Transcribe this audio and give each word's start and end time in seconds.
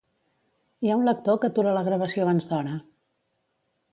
Hi 0.85 0.89
ha 0.93 0.95
un 1.01 1.09
lector 1.09 1.37
que 1.43 1.51
atura 1.51 1.75
la 1.77 1.85
gravació 1.89 2.25
abans 2.25 2.49
d'hora 2.53 2.75